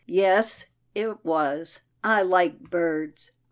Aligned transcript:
"Yes 0.07 0.65
it 0.95 1.23
was. 1.23 1.81
I 2.03 2.23
like 2.23 2.59
birds." 2.59 3.33